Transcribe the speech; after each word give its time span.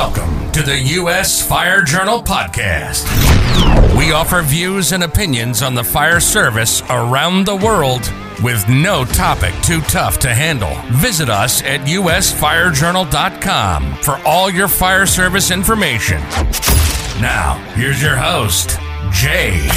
Welcome 0.00 0.52
to 0.52 0.62
the 0.62 0.78
U.S. 0.78 1.44
Fire 1.44 1.82
Journal 1.82 2.22
Podcast. 2.22 3.04
We 3.98 4.12
offer 4.12 4.42
views 4.42 4.92
and 4.92 5.02
opinions 5.02 5.60
on 5.60 5.74
the 5.74 5.82
fire 5.82 6.20
service 6.20 6.82
around 6.82 7.46
the 7.46 7.56
world 7.56 8.02
with 8.40 8.68
no 8.68 9.04
topic 9.04 9.52
too 9.64 9.80
tough 9.80 10.20
to 10.20 10.32
handle. 10.32 10.72
Visit 10.92 11.28
us 11.28 11.64
at 11.64 11.80
usfirejournal.com 11.80 13.96
for 13.96 14.20
all 14.24 14.48
your 14.48 14.68
fire 14.68 15.04
service 15.04 15.50
information. 15.50 16.20
Now, 17.20 17.54
here's 17.74 18.00
your 18.00 18.14
host, 18.14 18.78
Jay. 19.10 19.68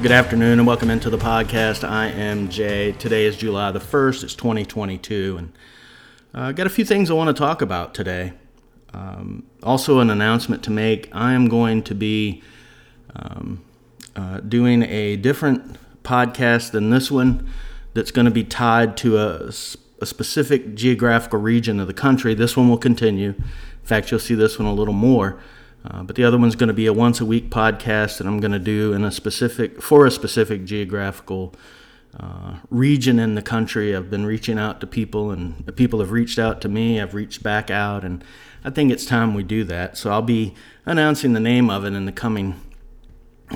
Good 0.00 0.12
afternoon 0.12 0.60
and 0.60 0.66
welcome 0.66 0.88
into 0.88 1.10
the 1.10 1.18
podcast. 1.18 1.86
I 1.86 2.06
am 2.06 2.48
Jay. 2.48 2.92
Today 2.92 3.26
is 3.26 3.36
July 3.36 3.70
the 3.70 3.80
1st, 3.80 4.24
it's 4.24 4.34
2022, 4.34 5.36
and 5.36 5.52
I 6.32 6.50
uh, 6.50 6.52
got 6.52 6.64
a 6.64 6.70
few 6.70 6.84
things 6.84 7.10
I 7.10 7.14
want 7.14 7.26
to 7.26 7.34
talk 7.34 7.60
about 7.60 7.92
today. 7.92 8.34
Um, 8.94 9.42
also, 9.64 9.98
an 9.98 10.10
announcement 10.10 10.62
to 10.62 10.70
make 10.70 11.08
I 11.10 11.32
am 11.32 11.48
going 11.48 11.82
to 11.82 11.94
be 11.94 12.40
um, 13.16 13.64
uh, 14.14 14.38
doing 14.38 14.84
a 14.84 15.16
different 15.16 15.76
podcast 16.04 16.70
than 16.70 16.90
this 16.90 17.10
one 17.10 17.50
that's 17.94 18.12
going 18.12 18.26
to 18.26 18.30
be 18.30 18.44
tied 18.44 18.96
to 18.98 19.18
a, 19.18 19.50
a 20.00 20.06
specific 20.06 20.76
geographical 20.76 21.40
region 21.40 21.80
of 21.80 21.88
the 21.88 21.94
country. 21.94 22.32
This 22.34 22.56
one 22.56 22.68
will 22.68 22.78
continue. 22.78 23.30
In 23.30 23.44
fact, 23.82 24.12
you'll 24.12 24.20
see 24.20 24.36
this 24.36 24.56
one 24.56 24.68
a 24.68 24.72
little 24.72 24.94
more. 24.94 25.40
Uh, 25.84 26.04
but 26.04 26.14
the 26.14 26.22
other 26.22 26.38
one's 26.38 26.54
going 26.54 26.68
to 26.68 26.74
be 26.74 26.86
a 26.86 26.92
once 26.92 27.20
a 27.20 27.26
week 27.26 27.50
podcast 27.50 28.18
that 28.18 28.26
I'm 28.28 28.38
going 28.38 28.52
to 28.52 28.60
do 28.60 28.92
in 28.92 29.04
a 29.04 29.10
specific 29.10 29.82
for 29.82 30.06
a 30.06 30.12
specific 30.12 30.64
geographical 30.64 31.54
uh, 32.18 32.56
region 32.70 33.18
in 33.18 33.34
the 33.34 33.42
country. 33.42 33.94
I've 33.94 34.10
been 34.10 34.26
reaching 34.26 34.58
out 34.58 34.80
to 34.80 34.86
people, 34.86 35.30
and 35.30 35.74
people 35.76 36.00
have 36.00 36.10
reached 36.10 36.38
out 36.38 36.60
to 36.62 36.68
me. 36.68 37.00
I've 37.00 37.14
reached 37.14 37.42
back 37.42 37.70
out, 37.70 38.04
and 38.04 38.24
I 38.64 38.70
think 38.70 38.90
it's 38.90 39.06
time 39.06 39.32
we 39.34 39.42
do 39.42 39.64
that. 39.64 39.96
So 39.96 40.10
I'll 40.10 40.22
be 40.22 40.54
announcing 40.84 41.34
the 41.34 41.40
name 41.40 41.70
of 41.70 41.84
it 41.84 41.94
in 41.94 42.06
the 42.06 42.12
coming, 42.12 42.60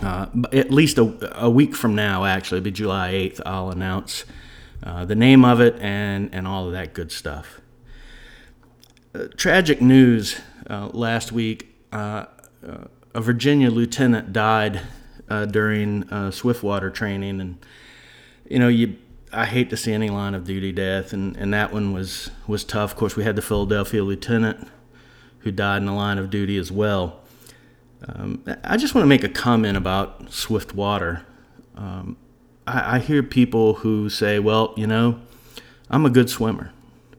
uh, 0.01 0.27
at 0.53 0.71
least 0.71 0.99
a, 0.99 1.43
a, 1.43 1.51
week 1.51 1.75
from 1.75 1.95
now. 1.95 2.25
Actually, 2.25 2.59
It'll 2.59 2.65
be 2.65 2.71
July 2.71 3.13
8th. 3.13 3.41
I'll 3.45 3.71
announce 3.71 4.25
uh, 4.83 5.05
the 5.05 5.15
name 5.17 5.45
of 5.45 5.61
it 5.61 5.77
and 5.81 6.33
and 6.33 6.47
all 6.47 6.67
of 6.67 6.73
that 6.73 6.95
good 6.95 7.11
stuff. 7.11 7.61
Uh, 9.15 9.27
tragic 9.37 9.81
news 9.81 10.41
uh, 10.71 10.91
last 10.93 11.33
week. 11.33 11.75
a 11.93 12.29
Virginia 13.15 13.71
lieutenant 13.71 14.33
died 14.33 14.81
during 15.51 16.31
swiftwater 16.31 16.91
training, 16.91 17.41
and 17.41 17.59
you 18.49 18.59
know, 18.59 18.69
you 18.69 18.97
I 19.33 19.47
hate 19.47 19.71
to 19.71 19.77
see 19.77 19.93
any 19.93 20.11
line 20.11 20.35
of 20.35 20.45
duty 20.45 20.71
death, 20.71 21.13
and, 21.13 21.37
and 21.37 21.53
that 21.53 21.73
one 21.73 21.93
was 21.93 22.31
was 22.47 22.65
tough. 22.65 22.93
Of 22.93 22.97
course, 22.97 23.17
we 23.17 23.25
had 23.25 23.37
the 23.37 23.43
Philadelphia 23.43 24.03
lieutenant 24.03 24.69
who 25.41 25.51
died 25.51 25.79
in 25.79 25.87
the 25.87 25.93
line 25.93 26.19
of 26.19 26.31
duty 26.31 26.57
as 26.57 26.71
well. 26.71 27.21
Um, 28.07 28.45
I 28.63 28.77
just 28.77 28.95
want 28.95 29.03
to 29.05 29.09
make 29.09 29.25
a 29.25 29.29
comment 29.29 29.77
about 29.77 30.33
swift 30.33 30.75
water. 30.75 31.23
Um, 31.77 32.17
I, 32.67 32.97
I 32.97 32.99
hear 32.99 33.23
people 33.23 33.75
who 33.75 34.09
say, 34.09 34.39
"Well, 34.39 34.73
you 34.77 34.87
know, 34.87 35.21
I'm 35.91 36.07
a 36.07 36.11
good 36.11 36.31
swimmer." 36.31 36.73
It 37.13 37.19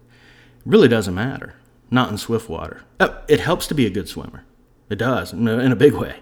really 0.65 0.87
doesn't 0.87 1.13
matter. 1.13 1.55
Not 1.91 2.09
in 2.09 2.17
swift 2.17 2.49
water. 2.49 2.83
Uh, 2.99 3.21
it 3.27 3.39
helps 3.39 3.67
to 3.67 3.75
be 3.75 3.85
a 3.85 3.89
good 3.89 4.07
swimmer. 4.07 4.43
It 4.89 4.97
does 4.97 5.33
in 5.33 5.47
a 5.47 5.75
big 5.75 5.93
way. 5.93 6.17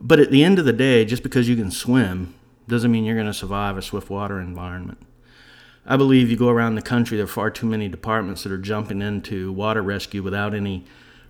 But 0.00 0.20
at 0.20 0.30
the 0.30 0.44
end 0.44 0.58
of 0.58 0.64
the 0.64 0.72
day, 0.72 1.04
just 1.04 1.22
because 1.22 1.48
you 1.48 1.56
can 1.56 1.70
swim 1.70 2.34
doesn't 2.68 2.90
mean 2.90 3.04
you're 3.04 3.16
going 3.16 3.26
to 3.26 3.34
survive 3.34 3.76
a 3.76 3.82
swift 3.82 4.10
water 4.10 4.40
environment. 4.40 4.98
I 5.86 5.96
believe 5.96 6.30
you 6.30 6.36
go 6.36 6.50
around 6.50 6.74
the 6.74 6.82
country, 6.82 7.16
there 7.16 7.24
are 7.24 7.28
far 7.28 7.50
too 7.50 7.66
many 7.66 7.88
departments 7.88 8.42
that 8.42 8.52
are 8.52 8.58
jumping 8.58 9.00
into 9.00 9.52
water 9.52 9.82
rescue 9.82 10.22
without 10.22 10.54
any 10.54 10.84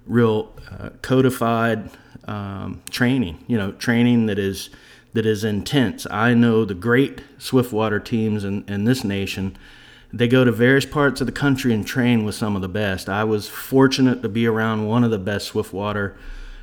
real 0.05 0.53
uh, 0.70 0.91
codified 1.00 1.91
um, 2.25 2.82
training. 2.91 3.44
You 3.47 3.56
know, 3.56 3.72
training 3.72 4.26
that 4.26 4.38
is 4.38 4.71
that 5.12 5.25
is 5.25 5.44
intense. 5.44 6.06
I 6.10 6.34
know 6.34 6.65
the 6.65 6.75
great 6.75 7.22
swiftwater 7.38 7.99
teams 7.99 8.44
in, 8.44 8.65
in 8.69 8.84
this 8.84 9.05
nation. 9.05 9.56
They 10.12 10.28
go 10.28 10.44
to 10.44 10.53
various 10.53 10.84
parts 10.84 11.20
of 11.20 11.26
the 11.26 11.32
country 11.32 11.72
and 11.72 11.87
train 11.87 12.25
with 12.25 12.34
some 12.34 12.56
of 12.56 12.62
the 12.62 12.69
best. 12.69 13.09
I 13.09 13.25
was 13.25 13.49
fortunate 13.49 14.22
to 14.22 14.28
be 14.28 14.47
around 14.47 14.87
one 14.87 15.05
of 15.05 15.10
the 15.10 15.19
best 15.19 15.47
swiftwater 15.47 16.16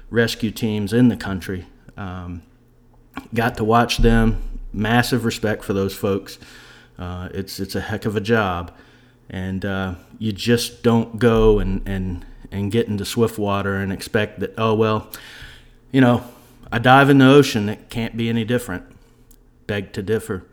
rescue 0.09 0.52
teams 0.52 0.94
in 0.94 1.07
the 1.07 1.18
country. 1.18 1.66
Um, 1.97 2.44
got 3.34 3.56
to 3.57 3.63
watch 3.63 3.97
them 3.97 4.55
massive 4.75 5.25
respect 5.25 5.63
for 5.63 5.74
those 5.74 5.96
folks. 5.96 6.38
Uh, 6.97 7.30
it's 7.34 7.59
it's 7.59 7.75
a 7.75 7.81
heck 7.81 8.06
of 8.06 8.16
a 8.16 8.22
job, 8.22 8.72
and 9.30 9.66
uh, 9.66 9.96
you 10.19 10.31
just 10.31 10.84
don't 10.84 11.18
go 11.19 11.59
and 11.59 11.81
and 11.88 12.25
and 12.52 12.72
get 12.72 12.88
into 12.88 13.06
swift 13.06 13.38
water 13.38 13.75
and 13.75 13.91
expect 13.91 14.40
that 14.40 14.53
oh 14.58 14.74
well, 14.74 15.09
you 15.91 16.02
know, 16.02 16.24
I 16.72 16.80
dive 16.80 17.09
in 17.09 17.18
the 17.18 17.28
ocean 17.28 17.69
it 17.69 17.90
can't 17.90 18.16
be 18.16 18.30
any 18.30 18.44
different. 18.44 18.84
Beg 19.68 19.94
to 19.94 20.03
differ, 20.03 20.46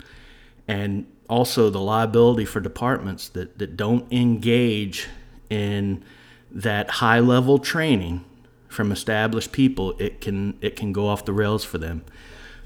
and 0.67 1.07
also 1.29 1.71
the 1.71 1.81
liability 1.81 2.45
for 2.45 2.61
departments 2.61 3.29
that 3.31 3.59
that 3.59 3.77
don't 3.77 4.11
engage 4.13 5.09
in 5.51 6.03
that 6.51 6.91
high 6.91 7.19
level 7.19 7.59
training 7.59 8.25
from 8.69 8.91
established 8.91 9.53
people, 9.53 9.95
it 9.99 10.21
can 10.21 10.57
it 10.61 10.77
can 10.77 10.93
go 10.93 11.07
off 11.07 11.25
the 11.25 11.33
rails 11.33 11.63
for 11.63 11.79
them. 11.79 12.03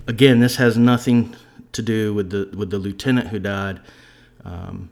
Again, 0.06 0.38
this 0.38 0.56
has 0.56 0.78
nothing 0.78 1.34
to 1.76 1.82
do 1.82 2.12
with 2.12 2.30
the 2.30 2.50
with 2.56 2.70
the 2.70 2.78
lieutenant 2.78 3.28
who 3.28 3.38
died. 3.38 3.80
Um, 4.44 4.90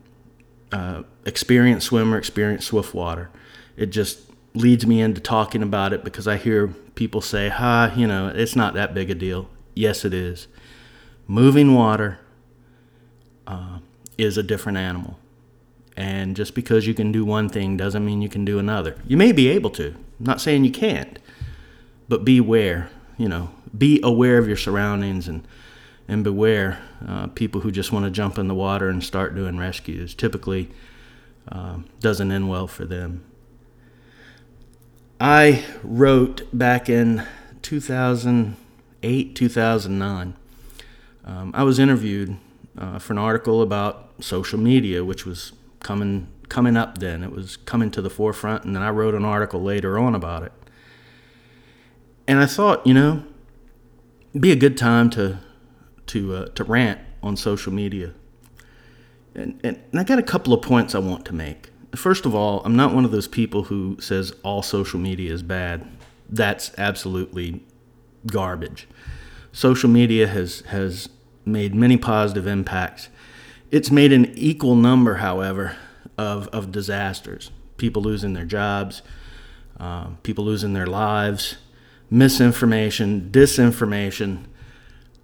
uh, 0.72 1.02
experienced 1.24 1.86
swimmer, 1.86 2.18
experienced 2.18 2.66
swift 2.66 2.94
water. 2.94 3.30
It 3.76 3.86
just 3.86 4.20
leads 4.54 4.86
me 4.86 5.00
into 5.00 5.20
talking 5.20 5.62
about 5.62 5.92
it 5.92 6.04
because 6.04 6.26
I 6.26 6.36
hear 6.36 6.68
people 6.94 7.20
say, 7.20 7.48
"Ha, 7.48 7.92
you 7.96 8.06
know, 8.06 8.28
it's 8.28 8.56
not 8.56 8.74
that 8.74 8.94
big 8.94 9.10
a 9.10 9.14
deal." 9.14 9.48
Yes, 9.74 10.04
it 10.04 10.14
is. 10.14 10.46
Moving 11.26 11.74
water 11.74 12.18
uh, 13.46 13.78
is 14.18 14.36
a 14.36 14.42
different 14.42 14.78
animal, 14.78 15.18
and 15.96 16.36
just 16.36 16.54
because 16.54 16.86
you 16.86 16.94
can 16.94 17.12
do 17.12 17.24
one 17.24 17.48
thing 17.48 17.76
doesn't 17.76 18.04
mean 18.04 18.22
you 18.22 18.28
can 18.28 18.44
do 18.44 18.58
another. 18.58 18.96
You 19.06 19.16
may 19.16 19.32
be 19.32 19.48
able 19.48 19.70
to. 19.70 19.88
I'm 19.88 20.26
not 20.26 20.40
saying 20.40 20.64
you 20.64 20.72
can't, 20.72 21.18
but 22.08 22.24
beware. 22.24 22.90
You 23.16 23.28
know, 23.28 23.50
be 23.76 24.00
aware 24.02 24.38
of 24.38 24.48
your 24.48 24.56
surroundings 24.56 25.28
and 25.28 25.46
and 26.06 26.22
beware 26.22 26.80
uh, 27.06 27.28
people 27.28 27.62
who 27.62 27.70
just 27.70 27.92
want 27.92 28.04
to 28.04 28.10
jump 28.10 28.38
in 28.38 28.48
the 28.48 28.54
water 28.54 28.88
and 28.88 29.02
start 29.02 29.34
doing 29.34 29.58
rescues. 29.58 30.14
Typically, 30.14 30.70
uh, 31.50 31.78
doesn't 32.00 32.30
end 32.30 32.48
well 32.48 32.66
for 32.66 32.84
them. 32.84 33.24
I 35.20 35.64
wrote 35.82 36.42
back 36.52 36.88
in 36.88 37.26
2008, 37.62 39.36
2009. 39.36 40.34
Um, 41.24 41.50
I 41.54 41.62
was 41.62 41.78
interviewed 41.78 42.36
uh, 42.76 42.98
for 42.98 43.12
an 43.14 43.18
article 43.18 43.62
about 43.62 44.10
social 44.20 44.58
media, 44.58 45.04
which 45.04 45.24
was 45.24 45.52
coming 45.80 46.28
coming 46.48 46.76
up 46.76 46.98
then. 46.98 47.22
It 47.22 47.32
was 47.32 47.56
coming 47.56 47.90
to 47.92 48.02
the 48.02 48.10
forefront, 48.10 48.64
and 48.64 48.76
then 48.76 48.82
I 48.82 48.90
wrote 48.90 49.14
an 49.14 49.24
article 49.24 49.62
later 49.62 49.98
on 49.98 50.14
about 50.14 50.42
it. 50.42 50.52
And 52.26 52.38
I 52.38 52.46
thought, 52.46 52.86
you 52.86 52.92
know, 52.92 53.24
be 54.38 54.52
a 54.52 54.56
good 54.56 54.76
time 54.76 55.10
to 55.10 55.38
to 56.06 56.34
uh, 56.34 56.46
to 56.54 56.64
rant 56.64 57.00
on 57.22 57.36
social 57.36 57.72
media. 57.72 58.12
And, 59.34 59.60
and, 59.64 59.82
and 59.90 60.00
I 60.00 60.04
got 60.04 60.18
a 60.18 60.22
couple 60.22 60.52
of 60.52 60.62
points 60.62 60.94
I 60.94 60.98
want 61.00 61.24
to 61.26 61.34
make. 61.34 61.70
First 61.96 62.26
of 62.26 62.34
all, 62.34 62.62
I'm 62.64 62.76
not 62.76 62.94
one 62.94 63.04
of 63.04 63.10
those 63.10 63.28
people 63.28 63.64
who 63.64 63.96
says 64.00 64.32
all 64.42 64.62
social 64.62 65.00
media 65.00 65.32
is 65.32 65.42
bad. 65.42 65.86
That's 66.28 66.72
absolutely 66.78 67.64
garbage. 68.26 68.88
Social 69.52 69.90
media 69.90 70.26
has 70.26 70.60
has 70.62 71.08
made 71.44 71.74
many 71.74 71.96
positive 71.96 72.46
impacts. 72.46 73.08
It's 73.70 73.90
made 73.90 74.12
an 74.12 74.32
equal 74.36 74.76
number, 74.76 75.16
however, 75.16 75.76
of, 76.16 76.48
of 76.48 76.72
disasters. 76.72 77.50
People 77.76 78.02
losing 78.02 78.32
their 78.34 78.44
jobs, 78.44 79.02
uh, 79.78 80.08
people 80.22 80.44
losing 80.44 80.72
their 80.72 80.86
lives, 80.86 81.56
misinformation, 82.10 83.28
disinformation, 83.30 84.44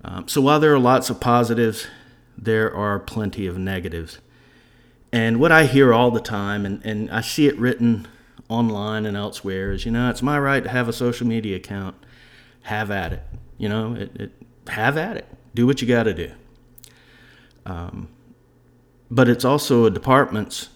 um, 0.02 0.28
so 0.28 0.40
while 0.40 0.60
there 0.60 0.74
are 0.74 0.78
lots 0.78 1.10
of 1.10 1.20
positives, 1.20 1.86
there 2.36 2.74
are 2.74 2.98
plenty 2.98 3.46
of 3.46 3.58
negatives. 3.58 4.18
And 5.12 5.40
what 5.40 5.52
I 5.52 5.66
hear 5.66 5.92
all 5.92 6.10
the 6.10 6.20
time, 6.20 6.64
and, 6.64 6.84
and 6.84 7.10
I 7.10 7.20
see 7.20 7.46
it 7.46 7.58
written 7.58 8.06
online 8.48 9.06
and 9.06 9.16
elsewhere, 9.16 9.72
is 9.72 9.84
you 9.84 9.90
know, 9.90 10.08
it's 10.08 10.22
my 10.22 10.38
right 10.38 10.62
to 10.62 10.70
have 10.70 10.88
a 10.88 10.92
social 10.92 11.26
media 11.26 11.56
account. 11.56 11.96
Have 12.62 12.90
at 12.90 13.12
it. 13.12 13.22
You 13.58 13.68
know, 13.68 13.94
it, 13.94 14.16
it 14.16 14.32
have 14.68 14.96
at 14.96 15.16
it. 15.16 15.26
Do 15.54 15.66
what 15.66 15.82
you 15.82 15.88
got 15.88 16.04
to 16.04 16.14
do. 16.14 16.32
Um, 17.66 18.08
but 19.10 19.28
it's 19.28 19.44
also 19.44 19.86
a 19.86 19.90
department's 19.90 20.68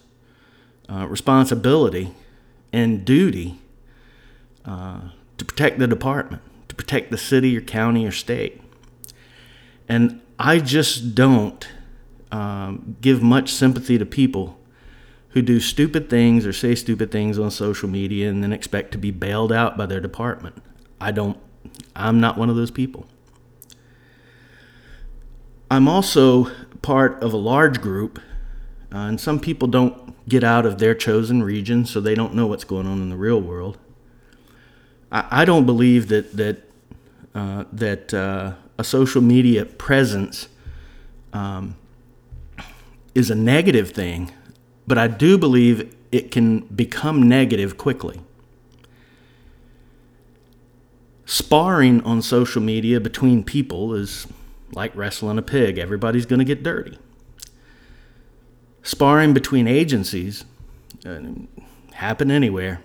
uh, 0.89 1.07
responsibility 1.07 2.11
and 2.73 3.05
duty 3.05 3.59
uh, 4.65 5.01
to 5.37 5.45
protect 5.45 5.79
the 5.79 5.87
department, 5.87 6.41
to 6.67 6.75
protect 6.75 7.11
the 7.11 7.17
city 7.17 7.55
or 7.57 7.61
county 7.61 8.05
or 8.05 8.11
state. 8.11 8.61
And 9.87 10.21
I 10.39 10.59
just 10.59 11.15
don't 11.15 11.67
um, 12.31 12.97
give 13.01 13.21
much 13.21 13.53
sympathy 13.53 13.97
to 13.97 14.05
people 14.05 14.57
who 15.29 15.41
do 15.41 15.59
stupid 15.59 16.09
things 16.09 16.45
or 16.45 16.53
say 16.53 16.75
stupid 16.75 17.11
things 17.11 17.37
on 17.37 17.51
social 17.51 17.89
media 17.89 18.29
and 18.29 18.41
then 18.41 18.53
expect 18.53 18.91
to 18.93 18.97
be 18.97 19.11
bailed 19.11 19.51
out 19.51 19.77
by 19.77 19.85
their 19.85 19.99
department. 19.99 20.61
I 20.99 21.11
don't, 21.11 21.37
I'm 21.95 22.19
not 22.19 22.37
one 22.37 22.49
of 22.49 22.55
those 22.55 22.71
people. 22.71 23.05
I'm 25.69 25.87
also 25.87 26.51
part 26.81 27.21
of 27.21 27.33
a 27.33 27.37
large 27.37 27.81
group, 27.81 28.19
uh, 28.93 28.97
and 28.97 29.19
some 29.19 29.39
people 29.39 29.67
don't 29.67 30.15
get 30.29 30.43
out 30.43 30.65
of 30.65 30.79
their 30.79 30.95
chosen 30.95 31.43
region, 31.43 31.85
so 31.85 31.99
they 31.99 32.15
don't 32.15 32.33
know 32.33 32.47
what's 32.47 32.63
going 32.63 32.87
on 32.87 33.01
in 33.01 33.09
the 33.09 33.17
real 33.17 33.41
world. 33.41 33.77
I, 35.11 35.41
I 35.41 35.45
don't 35.45 35.65
believe 35.65 36.07
that 36.09 36.37
that 36.37 36.61
uh, 37.33 37.65
that 37.73 38.13
uh, 38.13 38.53
a 38.77 38.83
social 38.83 39.21
media 39.21 39.65
presence 39.65 40.47
um, 41.33 41.75
is 43.13 43.29
a 43.29 43.35
negative 43.35 43.91
thing, 43.91 44.31
but 44.87 44.97
I 44.97 45.07
do 45.07 45.37
believe 45.37 45.95
it 46.11 46.31
can 46.31 46.61
become 46.61 47.23
negative 47.23 47.77
quickly. 47.77 48.21
Sparring 51.25 52.01
on 52.01 52.21
social 52.21 52.61
media 52.61 52.99
between 52.99 53.43
people 53.43 53.93
is 53.93 54.27
like 54.73 54.95
wrestling 54.95 55.37
a 55.37 55.41
pig. 55.41 55.77
Everybody's 55.77 56.25
going 56.25 56.39
to 56.39 56.45
get 56.45 56.61
dirty. 56.61 56.97
Sparring 58.83 59.33
between 59.33 59.67
agencies 59.67 60.45
uh, 61.05 61.19
happen 61.93 62.29
anywhere. 62.29 62.81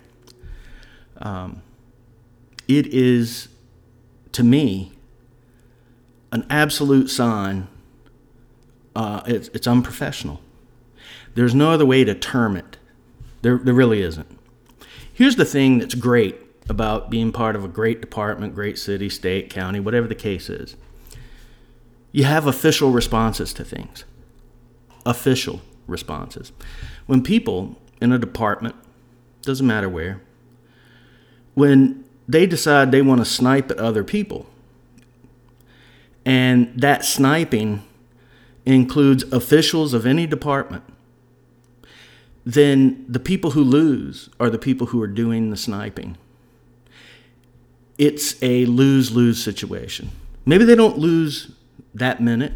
Um, 1.18 1.62
it 2.66 2.86
is, 2.86 3.48
to 4.32 4.42
me, 4.42 4.92
an 6.32 6.46
absolute 6.50 7.10
sign. 7.10 7.68
Uh, 8.94 9.22
it's, 9.26 9.48
it's 9.48 9.66
unprofessional. 9.66 10.40
There's 11.34 11.54
no 11.54 11.70
other 11.70 11.86
way 11.86 12.04
to 12.04 12.14
term 12.14 12.56
it. 12.56 12.76
There, 13.42 13.58
there 13.58 13.74
really 13.74 14.02
isn't. 14.02 14.38
Here's 15.12 15.36
the 15.36 15.44
thing 15.44 15.78
that's 15.78 15.94
great 15.94 16.36
about 16.68 17.10
being 17.10 17.32
part 17.32 17.56
of 17.56 17.64
a 17.64 17.68
great 17.68 18.00
department, 18.00 18.54
great 18.54 18.78
city, 18.78 19.08
state, 19.08 19.50
county, 19.50 19.80
whatever 19.80 20.06
the 20.06 20.14
case 20.14 20.48
is 20.48 20.76
you 22.12 22.24
have 22.24 22.46
official 22.46 22.90
responses 22.90 23.52
to 23.54 23.64
things. 23.64 24.04
Official 25.06 25.60
responses. 25.86 26.52
When 27.06 27.22
people 27.22 27.76
in 28.00 28.12
a 28.12 28.18
department, 28.18 28.74
doesn't 29.42 29.66
matter 29.66 29.88
where, 29.88 30.20
when 31.54 32.04
they 32.28 32.46
decide 32.46 32.90
they 32.90 33.02
want 33.02 33.20
to 33.20 33.24
snipe 33.24 33.70
at 33.70 33.78
other 33.78 34.04
people, 34.04 34.46
and 36.24 36.72
that 36.76 37.04
sniping 37.04 37.82
includes 38.66 39.24
officials 39.32 39.94
of 39.94 40.06
any 40.06 40.26
department, 40.26 40.84
then 42.44 43.04
the 43.08 43.20
people 43.20 43.52
who 43.52 43.62
lose 43.62 44.28
are 44.38 44.50
the 44.50 44.58
people 44.58 44.88
who 44.88 45.00
are 45.02 45.06
doing 45.06 45.50
the 45.50 45.56
sniping. 45.56 46.16
It's 47.98 48.42
a 48.42 48.64
lose 48.64 49.12
lose 49.12 49.42
situation. 49.42 50.10
Maybe 50.46 50.64
they 50.64 50.74
don't 50.74 50.98
lose 50.98 51.52
that 51.94 52.20
minute. 52.20 52.54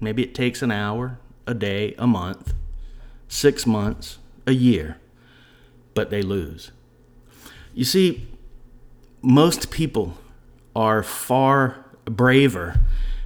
Maybe 0.00 0.22
it 0.22 0.34
takes 0.34 0.62
an 0.62 0.70
hour, 0.70 1.18
a 1.46 1.54
day, 1.54 1.94
a 1.98 2.06
month, 2.06 2.52
six 3.28 3.66
months, 3.66 4.18
a 4.46 4.52
year, 4.52 4.98
but 5.94 6.10
they 6.10 6.22
lose. 6.22 6.70
You 7.74 7.84
see, 7.84 8.28
most 9.20 9.70
people 9.70 10.16
are 10.76 11.02
far 11.02 11.84
braver 12.04 12.80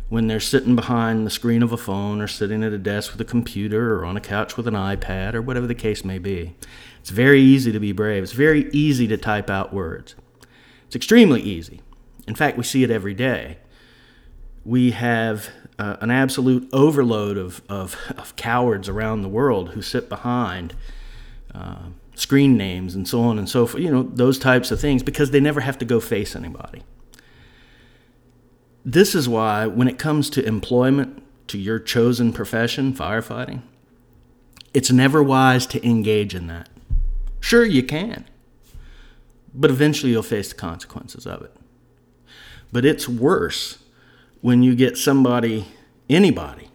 when 0.08 0.26
they're 0.26 0.40
sitting 0.40 0.74
behind 0.74 1.26
the 1.26 1.30
screen 1.30 1.62
of 1.62 1.72
a 1.72 1.76
phone 1.76 2.20
or 2.20 2.26
sitting 2.26 2.64
at 2.64 2.72
a 2.72 2.78
desk 2.78 3.12
with 3.12 3.20
a 3.20 3.24
computer 3.24 3.98
or 3.98 4.04
on 4.04 4.16
a 4.16 4.20
couch 4.20 4.56
with 4.56 4.66
an 4.66 4.74
iPad 4.74 5.34
or 5.34 5.42
whatever 5.42 5.66
the 5.66 5.74
case 5.74 6.04
may 6.04 6.18
be. 6.18 6.54
It's 7.00 7.10
very 7.10 7.40
easy 7.40 7.72
to 7.72 7.80
be 7.80 7.92
brave. 7.92 8.22
It's 8.22 8.32
very 8.32 8.70
easy 8.70 9.06
to 9.08 9.16
type 9.16 9.50
out 9.50 9.72
words. 9.72 10.14
It's 10.86 10.96
extremely 10.96 11.42
easy. 11.42 11.82
In 12.26 12.34
fact, 12.34 12.56
we 12.56 12.64
see 12.64 12.82
it 12.82 12.90
every 12.90 13.14
day 13.14 13.58
we 14.68 14.90
have 14.90 15.48
uh, 15.78 15.96
an 16.02 16.10
absolute 16.10 16.68
overload 16.74 17.38
of, 17.38 17.62
of, 17.70 17.96
of, 18.18 18.36
cowards 18.36 18.86
around 18.86 19.22
the 19.22 19.28
world 19.28 19.70
who 19.70 19.80
sit 19.80 20.10
behind 20.10 20.74
uh, 21.54 21.86
screen 22.14 22.54
names 22.54 22.94
and 22.94 23.08
so 23.08 23.22
on 23.22 23.38
and 23.38 23.48
so 23.48 23.66
forth, 23.66 23.82
you 23.82 23.90
know, 23.90 24.02
those 24.02 24.38
types 24.38 24.70
of 24.70 24.78
things 24.78 25.02
because 25.02 25.30
they 25.30 25.40
never 25.40 25.60
have 25.60 25.78
to 25.78 25.86
go 25.86 26.00
face 26.00 26.36
anybody. 26.36 26.82
This 28.88 29.14
is 29.14 29.28
why, 29.28 29.66
when 29.66 29.86
it 29.86 29.98
comes 29.98 30.30
to 30.30 30.42
employment, 30.42 31.22
to 31.48 31.58
your 31.58 31.78
chosen 31.78 32.32
profession, 32.32 32.94
firefighting, 32.94 33.60
it's 34.72 34.90
never 34.90 35.22
wise 35.22 35.66
to 35.66 35.86
engage 35.86 36.34
in 36.34 36.46
that. 36.46 36.70
Sure, 37.38 37.66
you 37.66 37.82
can, 37.82 38.24
but 39.52 39.68
eventually 39.70 40.12
you'll 40.12 40.22
face 40.22 40.48
the 40.48 40.54
consequences 40.54 41.26
of 41.26 41.42
it. 41.42 41.54
But 42.72 42.86
it's 42.86 43.06
worse 43.06 43.76
when 44.40 44.62
you 44.62 44.74
get 44.74 44.96
somebody, 44.96 45.66
anybody, 46.08 46.70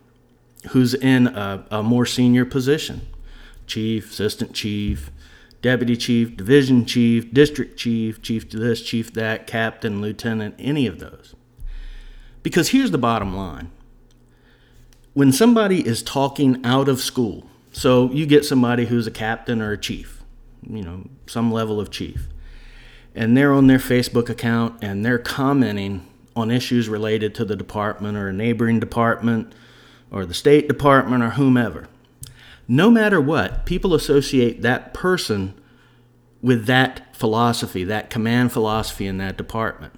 who's 0.69 0.94
in 0.94 1.25
a, 1.25 1.65
a 1.71 1.81
more 1.81 2.06
senior 2.06 2.45
position 2.45 3.07
chief, 3.65 4.12
assistant 4.12 4.54
chief, 4.54 5.10
deputy 5.63 5.98
chief, 5.98 6.38
division 6.38 6.86
chief, 6.86 7.33
district 7.33 7.75
chief, 7.75 8.21
chief 8.21 8.48
to 8.50 8.60
this, 8.60 8.83
chief 8.83 9.12
that, 9.13 9.48
captain, 9.48 10.00
lieutenant, 10.00 10.54
any 10.60 10.86
of 10.86 11.00
those. 11.00 11.33
Because 12.44 12.69
here's 12.69 12.92
the 12.92 12.98
bottom 12.98 13.36
line 13.36 13.72
when 15.13 15.31
somebody 15.31 15.86
is 15.86 16.01
talking 16.01 16.63
out 16.66 16.90
of 16.90 17.00
school, 17.00 17.44
so 17.72 18.12
you 18.12 18.25
get 18.25 18.45
somebody 18.45 18.86
who's 18.86 19.07
a 19.07 19.12
captain 19.12 19.62
or 19.62 19.72
a 19.72 19.78
chief, 19.78 20.24
you 20.68 20.81
know, 20.81 21.07
some 21.28 21.51
level 21.51 21.80
of 21.80 21.92
chief, 21.92 22.28
and 23.16 23.38
they're 23.38 23.54
on 23.54 23.68
their 23.68 23.78
Facebook 23.78 24.30
account 24.30 24.84
and 24.84 25.06
they're 25.06 25.19
commenting 25.19 26.06
on 26.36 26.50
issues 26.50 26.90
related 26.90 27.36
to 27.36 27.45
the 27.45 27.56
department 27.56 28.18
or 28.18 28.30
a 28.30 28.34
neighboring 28.34 28.80
department 28.80 29.54
or 30.12 30.25
the 30.25 30.34
State 30.34 30.68
Department 30.68 31.24
or 31.24 31.31
whomever. 31.31 31.88
No 32.68 32.89
matter 32.89 33.22
what, 33.22 33.66
people 33.66 33.94
associate 33.94 34.62
that 34.62 34.94
person 34.94 35.54
with 36.42 36.66
that 36.66 37.16
philosophy, 37.16 37.84
that 37.84 38.10
command 38.10 38.51
philosophy 38.51 39.06
in 39.06 39.18
that 39.18 39.38
department. 39.38 39.94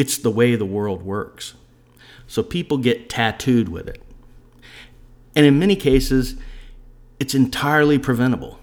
It's 0.00 0.16
the 0.16 0.30
way 0.30 0.56
the 0.56 0.64
world 0.64 1.02
works. 1.02 1.52
So 2.26 2.42
people 2.42 2.78
get 2.78 3.10
tattooed 3.10 3.68
with 3.68 3.86
it. 3.86 4.02
And 5.36 5.44
in 5.44 5.58
many 5.58 5.76
cases, 5.76 6.36
it's 7.18 7.34
entirely 7.34 7.98
preventable. 7.98 8.58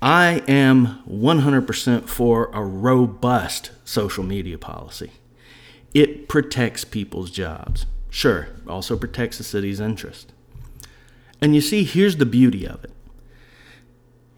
I 0.00 0.44
am 0.46 1.02
100% 1.10 2.06
for 2.06 2.52
a 2.52 2.62
robust 2.62 3.72
social 3.84 4.22
media 4.22 4.58
policy. 4.58 5.10
It 5.92 6.28
protects 6.28 6.84
people's 6.84 7.32
jobs. 7.32 7.86
Sure, 8.08 8.46
also 8.68 8.96
protects 8.96 9.38
the 9.38 9.44
city's 9.44 9.80
interest. 9.80 10.32
And 11.40 11.52
you 11.52 11.60
see, 11.60 11.82
here's 11.82 12.18
the 12.18 12.26
beauty 12.26 12.64
of 12.64 12.84
it. 12.84 12.92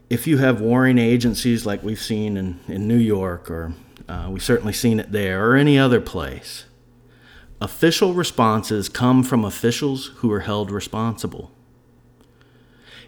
If 0.09 0.25
you 0.25 0.39
have 0.39 0.61
warring 0.61 0.97
agencies 0.97 1.67
like 1.67 1.83
we've 1.83 2.01
seen 2.01 2.37
in, 2.37 2.59
in 2.67 2.87
New 2.87 2.97
York, 2.97 3.51
or 3.51 3.75
uh, 4.07 4.27
we've 4.29 4.43
certainly 4.43 4.73
seen 4.73 4.99
it 4.99 5.11
there, 5.11 5.49
or 5.49 5.55
any 5.55 5.77
other 5.77 5.99
place, 5.99 6.65
official 7.61 8.13
responses 8.13 8.89
come 8.89 9.23
from 9.23 9.43
officials 9.43 10.07
who 10.17 10.31
are 10.31 10.41
held 10.41 10.71
responsible. 10.71 11.51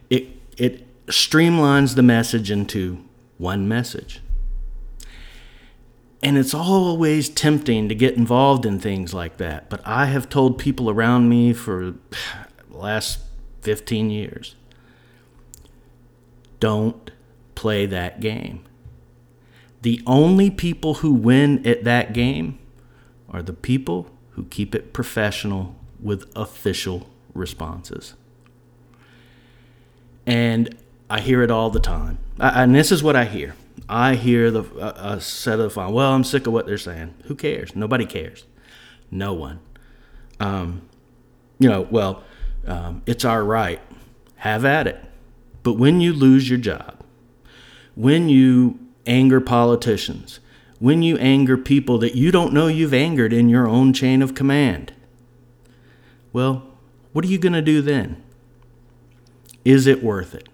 It, 0.10 0.28
it 0.58 0.88
streamlines 1.08 1.96
the 1.96 2.04
message 2.04 2.52
into 2.52 3.04
one 3.38 3.68
message. 3.68 4.22
And 6.24 6.38
it's 6.38 6.54
always 6.54 7.30
tempting 7.30 7.90
to 7.90 7.96
get 7.96 8.16
involved 8.16 8.66
in 8.66 8.80
things 8.80 9.14
like 9.14 9.38
that. 9.38 9.70
But 9.70 9.82
I 9.86 10.06
have 10.06 10.30
told 10.30 10.60
people 10.60 10.90
around 10.90 11.30
me 11.30 11.52
for 11.52 11.96
the 12.70 12.78
last 12.78 13.20
15 13.62 14.10
years 14.10 14.56
don't 16.60 17.12
play 17.56 17.86
that 17.88 18.20
game. 18.20 18.64
The 19.82 20.02
only 20.06 20.50
people 20.50 20.96
who 20.96 21.14
win 21.14 21.66
at 21.66 21.84
that 21.84 22.14
game 22.14 22.60
are 23.30 23.42
the 23.42 23.54
people 23.54 24.08
who 24.32 24.46
keep 24.46 24.76
it 24.76 24.94
professional 24.94 25.76
with 26.00 26.32
official 26.36 27.10
responses. 27.34 28.14
And 30.26 30.76
I 31.10 31.20
hear 31.20 31.42
it 31.42 31.50
all 31.50 31.70
the 31.70 31.80
time. 31.80 32.20
I, 32.40 32.64
and 32.64 32.76
this 32.76 32.92
is 32.92 33.02
what 33.02 33.16
I 33.16 33.26
hear. 33.26 33.56
I 33.90 34.16
hear 34.16 34.52
the 34.52 34.64
uh, 34.80 35.20
set 35.20 35.60
of 35.60 35.74
phone. 35.74 35.94
Well, 35.94 36.14
I'm 36.14 36.24
sick 36.24 36.48
of 36.48 36.54
what 36.54 36.66
they're 36.66 36.78
saying. 36.78 37.14
Who 37.26 37.36
cares? 37.36 37.76
Nobody 37.76 38.06
cares. 38.06 38.46
No 39.10 39.34
one. 39.34 39.60
Um, 40.40 40.84
you 41.60 41.70
know, 41.70 41.82
well, 41.82 42.24
um, 42.66 43.02
it's 43.06 43.26
our 43.26 43.44
right. 43.44 43.82
Have 44.38 44.64
at 44.64 44.88
it. 44.88 45.04
But 45.64 45.74
when 45.74 46.02
you 46.02 46.14
lose 46.14 46.50
your 46.50 46.58
job, 46.60 47.04
when 47.96 48.30
you 48.30 48.80
anger 49.12 49.42
politicians, 49.42 50.40
when 50.80 51.04
you 51.04 51.18
anger 51.18 51.58
people 51.58 51.98
that 52.00 52.16
you 52.16 52.32
don't 52.32 52.54
know 52.54 52.68
you've 52.68 52.94
angered 52.94 53.34
in 53.34 53.50
your 53.50 53.68
own 53.68 53.94
chain 53.94 54.22
of 54.22 54.34
command, 54.34 54.94
well, 56.34 56.64
what 57.12 57.26
are 57.26 57.28
you 57.28 57.38
going 57.38 57.54
to 57.54 57.62
do 57.62 57.82
then? 57.82 58.24
Is 59.64 59.86
it 59.86 60.02
worth 60.02 60.34
it? 60.34 60.48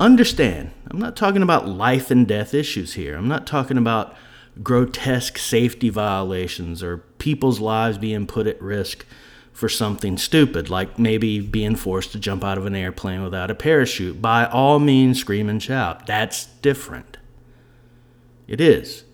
understand, 0.00 0.70
I'm 0.90 0.98
not 0.98 1.14
talking 1.14 1.42
about 1.42 1.68
life 1.68 2.10
and 2.10 2.26
death 2.26 2.54
issues 2.54 2.94
here. 2.94 3.16
I'm 3.16 3.28
not 3.28 3.46
talking 3.46 3.76
about 3.76 4.16
grotesque 4.62 5.38
safety 5.38 5.90
violations 5.90 6.82
or 6.82 6.98
people's 7.18 7.60
lives 7.60 7.98
being 7.98 8.26
put 8.26 8.46
at 8.46 8.60
risk 8.60 9.04
for 9.52 9.68
something 9.68 10.16
stupid, 10.16 10.70
like 10.70 10.98
maybe 10.98 11.40
being 11.40 11.76
forced 11.76 12.12
to 12.12 12.18
jump 12.18 12.42
out 12.42 12.56
of 12.56 12.64
an 12.64 12.74
airplane 12.74 13.22
without 13.22 13.50
a 13.50 13.54
parachute. 13.54 14.22
By 14.22 14.46
all 14.46 14.78
means, 14.78 15.20
scream 15.20 15.48
and 15.50 15.62
shout. 15.62 16.06
That's 16.06 16.46
different. 16.46 17.09
It 18.50 18.60
is. 18.60 19.04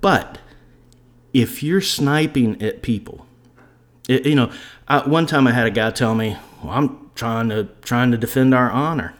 But 0.00 0.38
if 1.32 1.62
you're 1.62 1.82
sniping 1.82 2.60
at 2.60 2.82
people, 2.82 3.26
it, 4.08 4.26
you 4.26 4.34
know, 4.34 4.50
I, 4.88 5.06
one 5.06 5.26
time 5.26 5.46
I 5.46 5.52
had 5.52 5.66
a 5.66 5.70
guy 5.70 5.90
tell 5.90 6.14
me, 6.14 6.36
well, 6.64 6.72
"I'm 6.72 7.10
trying 7.14 7.50
to 7.50 7.68
trying 7.82 8.10
to 8.10 8.16
defend 8.16 8.54
our 8.54 8.70
honor." 8.70 9.14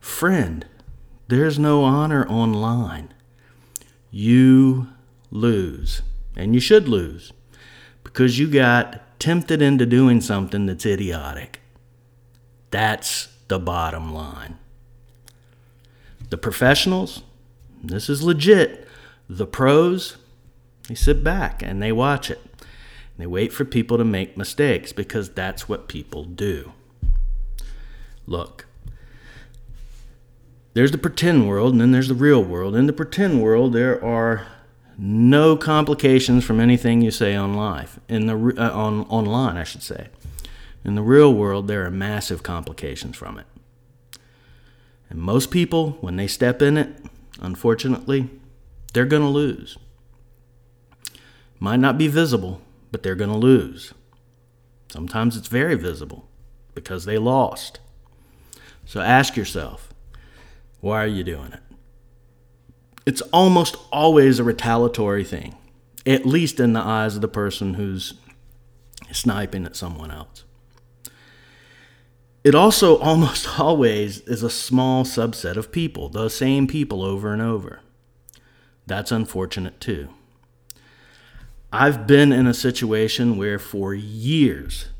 Friend, 0.00 0.66
there's 1.28 1.58
no 1.58 1.84
honor 1.84 2.26
online. 2.28 3.14
You 4.10 4.88
lose, 5.30 6.02
and 6.36 6.54
you 6.54 6.60
should 6.60 6.88
lose 6.88 7.32
because 8.02 8.38
you 8.38 8.50
got 8.50 9.00
tempted 9.20 9.62
into 9.62 9.86
doing 9.86 10.20
something 10.20 10.66
that's 10.66 10.84
idiotic. 10.84 11.60
That's 12.70 13.28
the 13.46 13.60
bottom 13.60 14.12
line. 14.12 14.58
The 16.30 16.38
professionals, 16.38 17.22
this 17.82 18.08
is 18.08 18.22
legit. 18.22 18.86
The 19.28 19.46
pros, 19.46 20.16
they 20.88 20.94
sit 20.94 21.24
back 21.24 21.62
and 21.62 21.82
they 21.82 21.92
watch 21.92 22.30
it. 22.30 22.40
They 23.18 23.26
wait 23.26 23.52
for 23.52 23.64
people 23.64 23.96
to 23.98 24.04
make 24.04 24.36
mistakes 24.36 24.92
because 24.92 25.30
that's 25.30 25.68
what 25.68 25.88
people 25.88 26.24
do. 26.24 26.72
Look, 28.26 28.66
there's 30.74 30.90
the 30.90 30.98
pretend 30.98 31.48
world 31.48 31.72
and 31.72 31.80
then 31.80 31.92
there's 31.92 32.08
the 32.08 32.14
real 32.14 32.42
world. 32.44 32.76
In 32.76 32.86
the 32.86 32.92
pretend 32.92 33.42
world, 33.42 33.72
there 33.72 34.02
are 34.04 34.46
no 34.98 35.56
complications 35.56 36.44
from 36.44 36.60
anything 36.60 37.00
you 37.00 37.10
say 37.10 37.34
on 37.34 37.54
live 37.54 38.00
in 38.08 38.26
the 38.26 38.54
uh, 38.58 38.70
on 38.70 39.02
online 39.08 39.56
I 39.56 39.64
should 39.64 39.82
say. 39.82 40.08
In 40.84 40.94
the 40.94 41.02
real 41.02 41.32
world 41.32 41.68
there 41.68 41.84
are 41.86 41.90
massive 41.90 42.42
complications 42.42 43.16
from 43.16 43.38
it. 43.38 43.46
And 45.08 45.18
most 45.18 45.50
people 45.50 45.92
when 46.00 46.16
they 46.16 46.26
step 46.26 46.60
in 46.60 46.76
it, 46.76 46.94
unfortunately, 47.40 48.30
they're 48.92 49.06
going 49.06 49.22
to 49.22 49.28
lose. 49.28 49.76
Might 51.58 51.80
not 51.80 51.98
be 51.98 52.08
visible, 52.08 52.60
but 52.90 53.02
they're 53.02 53.14
going 53.14 53.30
to 53.30 53.36
lose. 53.36 53.92
Sometimes 54.88 55.36
it's 55.36 55.48
very 55.48 55.74
visible 55.74 56.28
because 56.74 57.04
they 57.04 57.18
lost. 57.18 57.80
So 58.84 59.00
ask 59.00 59.36
yourself, 59.36 59.92
why 60.80 61.02
are 61.02 61.08
you 61.08 61.24
doing 61.24 61.52
it? 61.52 61.60
it's 63.06 63.20
almost 63.32 63.76
always 63.92 64.38
a 64.38 64.44
retaliatory 64.44 65.24
thing, 65.24 65.54
at 66.04 66.26
least 66.26 66.58
in 66.58 66.72
the 66.72 66.80
eyes 66.80 67.14
of 67.14 67.22
the 67.22 67.28
person 67.28 67.74
who's 67.74 68.14
sniping 69.12 69.64
at 69.64 69.76
someone 69.76 70.10
else. 70.10 70.44
It 72.46 72.54
also 72.54 72.96
almost 73.10 73.58
always 73.58 74.20
is 74.20 74.44
a 74.44 74.50
small 74.50 75.04
subset 75.04 75.56
of 75.56 75.72
people, 75.72 76.08
the 76.08 76.28
same 76.30 76.68
people 76.68 77.02
over 77.02 77.32
and 77.32 77.42
over. 77.42 77.80
That's 78.86 79.10
unfortunate 79.10 79.80
too. 79.80 80.10
I've 81.72 82.06
been 82.06 82.30
in 82.30 82.46
a 82.46 82.54
situation 82.54 83.36
where 83.36 83.58
for 83.58 83.92
years 83.92 84.90